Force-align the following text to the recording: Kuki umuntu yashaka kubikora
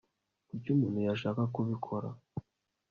Kuki 0.47 0.67
umuntu 0.75 0.99
yashaka 1.07 1.41
kubikora 1.53 2.07